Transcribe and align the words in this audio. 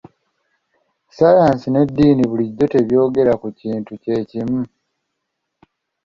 Saayansi 1.15 1.67
n'eddiini 1.69 2.23
bulijjo 2.29 2.65
tebyogera 2.73 3.33
kintu 3.59 3.93
kye 4.03 4.17
kimu. 4.29 4.61